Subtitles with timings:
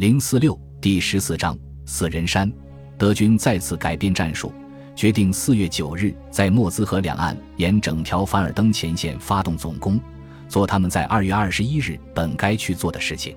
[0.00, 1.54] 零四六第十四章
[1.84, 2.50] 死人山，
[2.96, 4.50] 德军再次改变战术，
[4.96, 10.00] 决定四月九日在莫兹河两岸沿整条凡尔登前线发动总攻，
[10.48, 13.36] 做他们在二月二十一日本该去做的事情。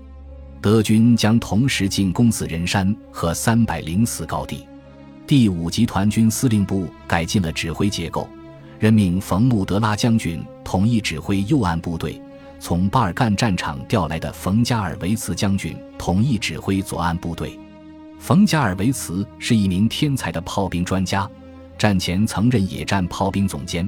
[0.61, 4.65] 德军将同时进攻死人山和三百零四高地。
[5.27, 8.25] 第五集团军司令部改进了指挥结构，
[8.79, 12.21] 任命冯穆德拉将军统一指挥右岸部队。
[12.63, 17.59] 从巴尔干战场调来的冯加尔维茨将军统一指挥左岸部队。
[18.17, 21.29] 冯加尔维茨是一名天才的炮兵专家，
[21.77, 23.85] 战前曾任野战炮兵总监，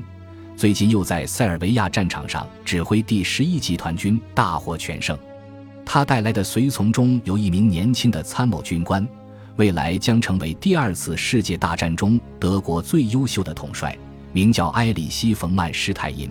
[0.57, 5.17] 最近又在塞尔维亚战场上指挥第十一集团军大获全胜。
[5.85, 9.07] 他带来的随从中有一名年轻的参谋军官，
[9.55, 13.97] 未来将成为第二次世界大战中德国最优秀的统帅，
[14.33, 16.29] 名叫埃里希·冯曼施泰因。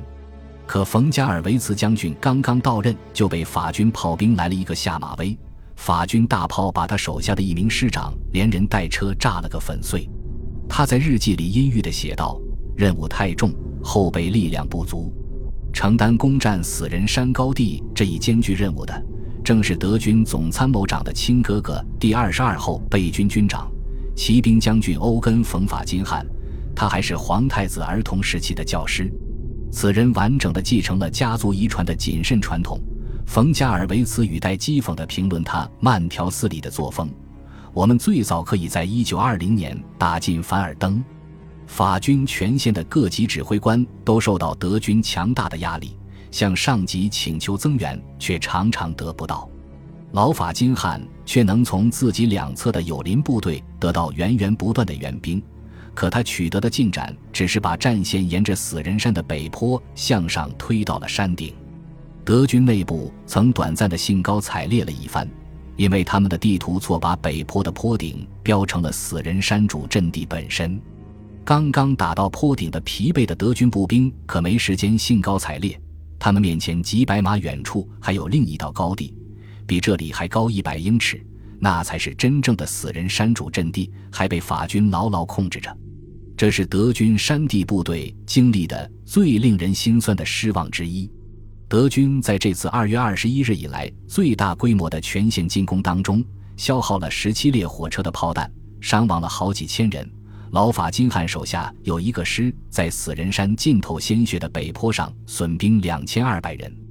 [0.66, 5.36] 可冯加尔维茨将军刚刚到任，就被法军炮兵来了一个下马威。
[5.76, 10.08] 法军大炮把他手下的一名师长连人带车炸了个粉碎。
[10.68, 12.40] 他在日记里阴郁地写道
[12.76, 15.12] ：“任务太重，后备力量不足。
[15.72, 19.04] 承担攻占死人山高地这一艰巨任务的，
[19.44, 23.70] 正是德军总参谋长的亲哥哥，第二十二后备军军长、
[24.16, 26.24] 骑兵将军欧根·冯法金汉。
[26.74, 29.12] 他还是皇太子儿童时期的教师。”
[29.74, 32.80] 此人完整的继承了家族遗传的谨慎传统。
[33.26, 37.10] 冯加尔维茨语带讥讽的评论他慢条斯理的作风。
[37.72, 41.02] 我们最早可以在一九二零年打进凡尔登。
[41.66, 45.96] 法军全线的各级指挥官都受到德军强大的压力，
[46.30, 49.50] 向上级请求增援，却常常得不到。
[50.12, 55.42] 老法金汉却能从自己两侧的友邻部队得到源源不断的援兵。
[55.94, 61.54] 可他取得的进展只是把战线沿着死人山的北坡向上推到了山顶。
[62.24, 65.28] 德军内部曾短暂的兴高采烈了一番，
[65.76, 70.80] 因为他们的地图错把北坡的坡顶标成了死人山主阵地本身。
[71.44, 75.78] 刚刚打到坡顶的疲惫的德军步兵可没时间兴高采烈，
[76.18, 79.14] 他们面前几百码远处还有另一道高地，
[79.66, 81.22] 比这里还高一百英尺，
[81.64, 85.74] 那才是真正的死人山主阵地，还被法军牢牢控制着。
[86.36, 91.10] 这是德军山地部队经历的最令人心酸的失望之一。
[91.66, 96.22] 德军在这次二月二十一日以来最大规模的全线进攻当中，
[96.58, 100.06] 消耗了十七列火车的炮弹，伤亡了好几千人。
[100.50, 106.83] 老法金汉手下有一个师在死人山浸透鲜血的北坡上损兵两千二百人。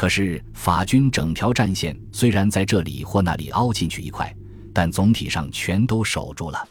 [0.00, 4.34] 可是法军整条战线虽然在这里或那里凹进去一块，
[4.72, 6.66] 但总体上全都守住了。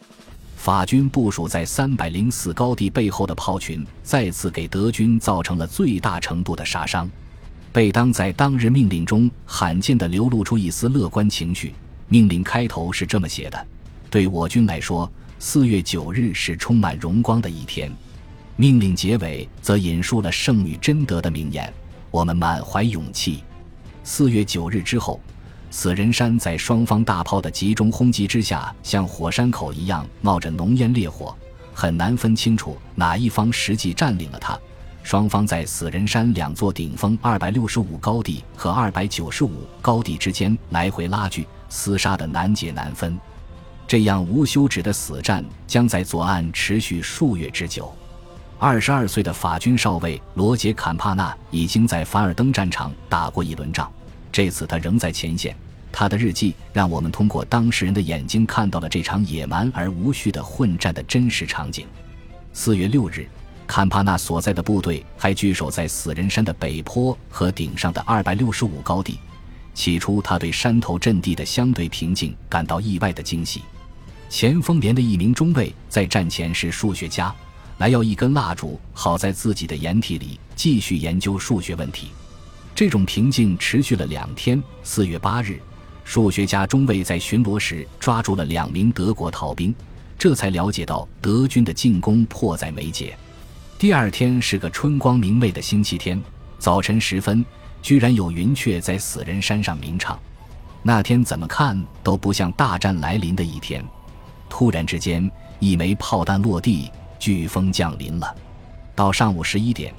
[0.56, 7.08] 法军部署在三百零四高地背后的炮群，再次给德军造成了最大程度的杀伤。
[7.72, 11.76] 贝当在当日命令中罕见地流露出一丝乐观情绪。
[12.08, 13.68] 命令开头是这么写的
[14.10, 15.08] ：“对我军来说，
[15.38, 17.92] 四月九日是充满荣光的一天。”
[18.58, 21.72] 命令结尾则引述了圣女贞德的名言
[22.12, 23.44] ：“我们满怀勇气。”
[24.04, 25.20] 四月九日之后。
[25.72, 31.38] 死人山在双方大炮的集中轰击之下，像火山口一样冒着浓烟烈火，
[31.76, 34.60] 很难分清楚哪一方实际占领了它。
[35.04, 43.16] 双方在死人山两座顶峰二百六十五高地和二百九十五高地之间来回拉锯，厮杀的难解难分。
[43.88, 47.94] 这样无休止的死战将在左岸持续数月之久。
[48.62, 53.90] 二十二岁的法军少尉罗杰·坎帕纳已经在凡尔登战场打过一轮仗。
[54.34, 55.56] 这次他仍在前线，
[55.94, 61.88] 他的日记让我们通过当事人的眼睛看到了这场野蛮而无序的混战的真实场景。
[62.52, 63.30] 四月六日，
[63.66, 69.18] 坎帕纳所在的部队还据守在死人山的北坡和顶上的二百六十五高地。
[69.74, 73.62] 起初，他对山头阵地的相对平静感到意外的惊喜。
[74.28, 77.34] 前锋连的一名中尉在战前是数学家，
[77.80, 82.10] 来要一根蜡烛，好在自己的掩体里继续研究数学问题。
[82.76, 84.62] 这种平静持续了两天。
[84.84, 85.58] 四月八日，
[86.04, 89.74] 数学家中尉在巡逻时抓住了两名德国逃兵，
[90.18, 93.18] 这才了解到德军的进攻迫在眉睫。
[93.78, 96.22] 第二天是个春光明媚的星期天，
[96.58, 97.46] 早晨时分，
[97.82, 100.20] 居然有云雀在死人山上鸣唱。
[100.84, 103.82] 那天怎么看都不像大战来临的一天。
[104.50, 108.36] 突然之间，一枚炮弹落地，飓风降临了。
[108.96, 109.94] 到上午十一点，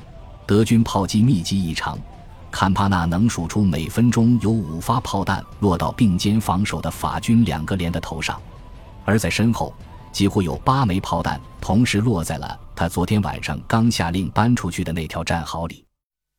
[0.46, 1.99] 德军炮击密集异常。
[2.50, 8.43] 坎帕纳能数出每分钟有五发炮弹落到并肩防守的法军两个连的头上，
[9.05, 9.72] 而在身后
[10.11, 15.84] 几乎有八枚炮弹同时落在了他昨天晚上刚下令搬出去的那条战壕里。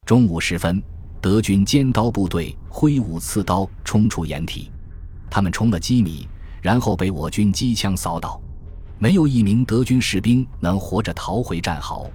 [0.05, 0.83] 中午时分，
[1.21, 4.69] 德军尖刀部队挥舞刺刀冲出掩体，
[5.29, 6.27] 他们冲了几米，
[6.61, 8.41] 然后被我军机枪扫倒，
[9.01, 12.07] 没有一名德军士兵能活着逃回战壕。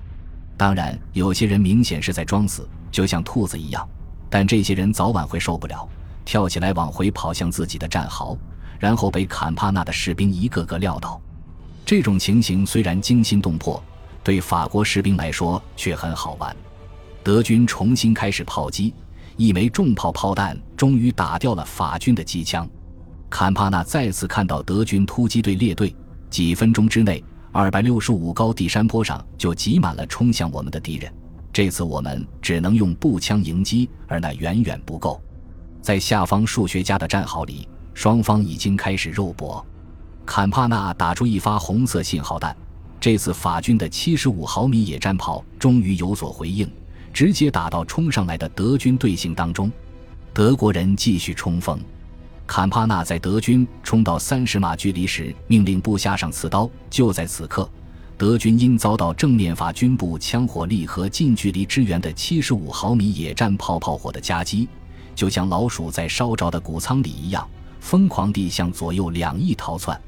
[0.57, 3.89] 当然，有些人明显是在装死，就像兔子一样。
[4.31, 5.89] 但这些人早晚会受不了，
[6.25, 8.39] 跳起来往回跑向自己的战壕，
[8.79, 11.21] 然后被坎帕纳的士兵一个个撂倒。
[11.85, 13.83] 这种情形虽然惊心动魄，
[14.23, 16.57] 对法国士兵来说却很好玩。
[17.25, 18.95] 德军重新开始炮击，
[19.37, 22.65] 一枚重炮炮弹终于打掉了法军的机枪。
[23.29, 25.93] 坎帕纳再次看到德军突击队列队，
[26.31, 31.13] 几分钟之内，二百六十五高地山坡上就挤满了冲向我们的敌人。
[31.53, 35.21] 这次我们只能用步枪迎击，而那远远不够。
[35.81, 39.65] 在下方数学家的战壕里，双方已经开始肉搏。
[40.27, 42.55] 坎帕纳打出一发红色信号弹，
[43.01, 46.69] 这次法军的七十五毫米野战炮终于有所回应，
[47.13, 49.71] 直接打到冲上来的德军队形当中。
[50.35, 51.81] 德国人继续冲锋。
[52.47, 56.71] 坎帕纳在德军冲到三十码距离时，命令部下上刺刀。
[56.89, 57.69] 就在此刻。
[58.17, 64.67] 德军因遭到正面法军部枪火力和近距离支援的七十五毫米野战炮炮火的夹击，
[65.15, 67.47] 就像老鼠在烧着的谷仓里一样，
[67.79, 70.01] 疯狂地向左右两翼逃窜。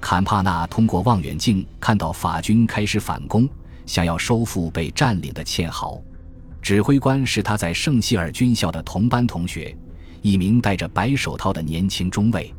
[0.00, 3.48] 坎帕纳通过望远镜看到法军开始反攻，
[3.86, 6.02] 想要收复被占领的堑壕。
[6.60, 9.76] 指挥官是他在圣希尔军校的同班同学，
[10.24, 12.50] 一名戴着白手套的年轻中尉。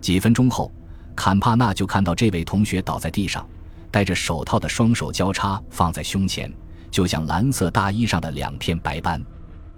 [0.00, 0.72] 几分钟后，
[1.14, 3.46] 坎帕纳就看到这位同学倒在地上。
[3.90, 6.50] 戴着手套的双手交叉放在胸前，
[6.90, 9.22] 就像蓝色大衣上的两片白斑。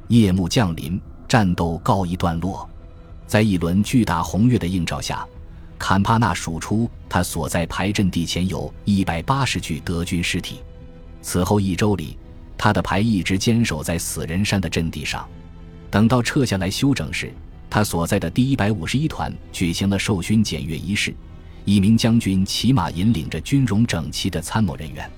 [0.07, 2.71] 夜幕降临，战斗告一段落。
[3.27, 5.27] 在一轮巨大红月的映照下，
[5.77, 10.61] 坎帕纳数出他所在排阵地前有一百八十具德军尸体。
[11.21, 12.17] 此后一周里，
[12.57, 15.29] 他的排一直坚守在死人山的阵地上。
[15.94, 17.32] 等到撤下来休整时，
[17.70, 21.14] 他所在的第一百五十一团举行了授勋检阅仪式。
[21.64, 25.08] 一名将军骑马引领着军容整齐的参谋人员，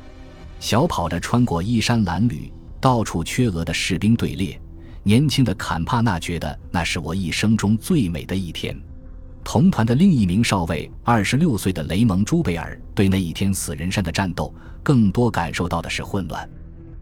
[0.60, 4.60] 小跑着穿过衣衫褴褛、到处缺额的士兵队列。
[5.02, 8.78] 年轻的坎帕纳觉得那是我一生中最美的一天。
[9.42, 16.46] 同团的另一名少尉，二十六岁的雷蒙·朱贝尔，对那一天死人山的战斗更多感受到的是混乱。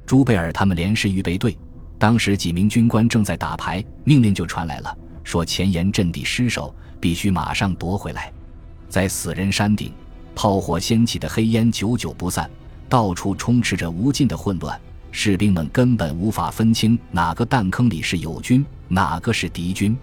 [0.07, 1.59] 朱贝尔他们连是预备队，
[1.99, 8.33] 当时几名军官正在打牌，命令就传来了，说前沿阵地失守，必须马上夺回来。
[8.89, 9.93] 在死人山顶，
[10.35, 12.51] 炮火掀起的黑烟久久不散，
[12.89, 14.79] 到处充斥着无尽的混乱。
[15.11, 19.97] 士兵们根本无法分清哪个弹坑里是友军，哪个是敌军。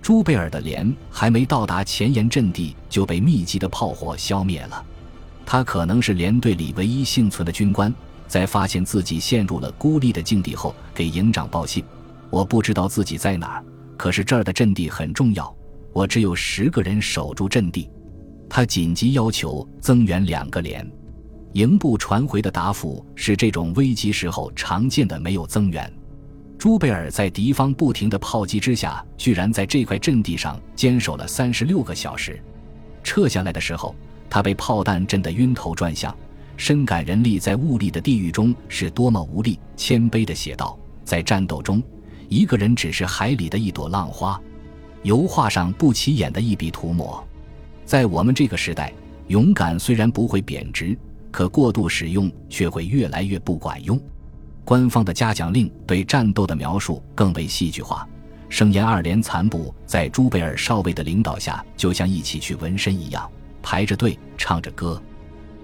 [0.00, 4.84] 朱贝尔的连还没到达前沿阵地，就被密集的炮火消灭了。
[5.44, 7.92] 他可能是连队里唯一幸存的军官，
[8.34, 11.84] 在发现自己陷入了孤立的境地后，给营长报信
[12.30, 13.64] ：“我不知道自己在哪儿，
[13.96, 15.56] 可是这儿的阵地很重要，
[15.92, 17.88] 我只有十个人守住阵地。”
[18.50, 20.84] 他紧急要求增援两个连，
[21.52, 25.88] 营部传回的答复是这种危急时候常见的没有增援。
[26.58, 32.42] 朱贝尔在敌方不停的炮击之下，居然在这块阵地上坚守了三十六个小时。
[33.04, 33.94] 撤下来的时候，
[34.28, 36.12] 他被炮弹震得晕头转向，
[36.56, 39.58] 深感人力在物力的地狱中是多么无力。
[39.76, 41.82] 谦卑的写道：“在战斗中，
[42.28, 44.40] 一个人只是海里的一朵浪花，
[45.02, 47.22] 油画上不起眼的一笔涂抹。”
[47.84, 48.92] 在我们这个时代，
[49.28, 50.96] 勇敢虽然不会贬值，
[51.30, 54.00] 可过度使用却会越来越不管用。
[54.64, 58.08] 官方的嘉奖令对战斗的描述更为戏剧化。
[58.48, 63.28] 声言二连残部在朱贝尔少尉的领导下，就像一起去纹身一样，
[63.60, 65.02] 排着队唱着歌，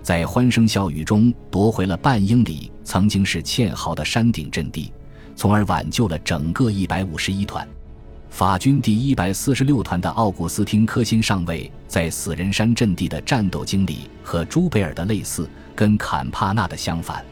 [0.02, 4.92] 在欢声笑语中夺回了半英里曾经是堑壕的山顶阵地，
[5.36, 7.66] 从而挽救了整个一百五十一团。
[8.30, 17.24] 法军第一百四十六团的奥古斯汀·科辛上尉在死人山阵地的战斗经历和朱贝尔的类似，跟坎帕纳的相反。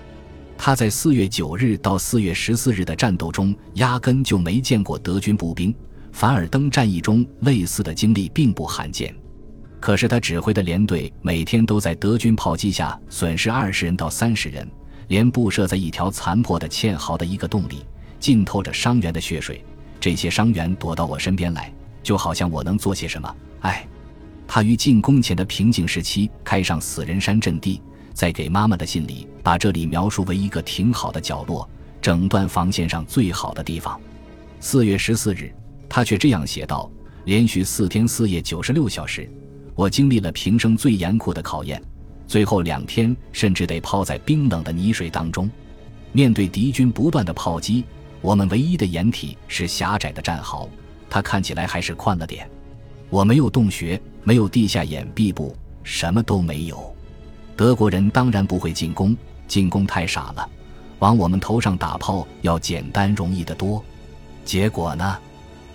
[0.57, 5.73] 他在四月九日到四月十四日的战斗中，压根就没见过德军步兵。
[6.11, 9.15] 凡尔登战役中类似的经历并不罕见。
[9.81, 14.69] 可是他指挥的连队每天都在德军炮击下损失二十人到三十人，
[15.07, 17.85] 连布设在一条残破的堑壕的一个洞里，
[18.19, 19.65] 浸透着伤员的血水。
[20.01, 23.37] 这些伤员躲到我身边来，就好像我能做些什么。
[23.61, 23.87] 哎，
[24.47, 27.81] 他于进攻前的平静时期开上死人山阵地，
[28.13, 31.69] 在给妈妈的信里把这里描述为一个挺好的角落，
[32.01, 34.01] 整段防线上最好的地方。
[34.61, 35.53] 四月十四日，
[35.89, 36.91] 他却这样写道：
[37.25, 39.29] 连续四天四夜九十六小时，
[39.79, 41.81] 我经历了平生最严酷的考验，
[42.27, 45.49] 最后两天甚至得泡在冰冷的泥水当中，
[46.11, 47.85] 面对敌军不断的炮击。
[48.21, 50.69] 我们唯一的掩体是狭窄的战壕，
[51.09, 52.51] 它看起来还是宽了点。
[53.09, 55.55] 我没有洞穴，没有地下掩蔽部，
[55.85, 56.93] 什么都没有。
[57.57, 59.17] 德国人当然不会进攻，
[59.47, 60.51] 进攻太傻了，
[60.99, 63.81] 往我们头上打炮要简单容易得多。
[64.45, 65.17] 结果呢，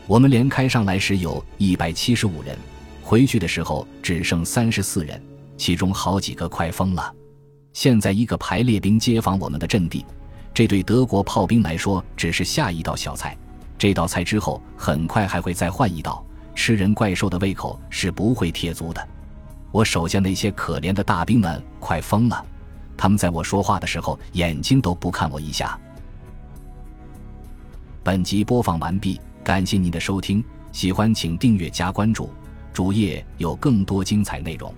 [0.08, 2.58] 我们连开上来时有一百七十五人，
[3.04, 5.22] 回去的时候只剩三十四人，
[5.58, 7.14] 其中好几个快疯了。
[7.74, 10.06] 现在一个排列兵接防我们的阵地，
[10.54, 13.38] 这对德国炮兵来说只是下一道小菜。
[13.78, 19.06] 这道菜之后很快还会再换一道，吃人怪兽的胃口是不会贴足的。
[19.72, 22.46] 我手下那些可怜的大兵们快疯了，
[22.96, 25.78] 他们在我说话的时候眼睛都不看我一下。
[28.04, 32.30] 本集播放完毕，感谢您的收听，喜欢请订阅加关注，
[32.74, 34.74] 主页有更多精彩内容。